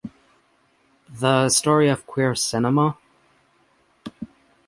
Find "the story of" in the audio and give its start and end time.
1.11-2.07